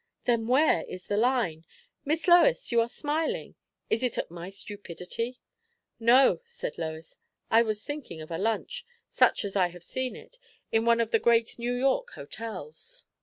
[0.23, 1.63] "Then where is the line?
[2.05, 3.53] Miss Lois, you are smiling.
[3.87, 5.39] Is it at my stupidity?"
[5.99, 7.17] "No," said Lois.
[7.51, 10.39] "I was thinking of a lunch such as I have seen it
[10.71, 13.05] in one of the great New York hotels."